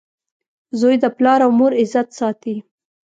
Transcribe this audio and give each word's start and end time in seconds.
•زوی 0.79 0.95
د 1.03 1.05
پلار 1.17 1.39
او 1.45 1.51
مور 1.59 1.71
عزت 1.81 2.07
ساتي. 2.19 2.55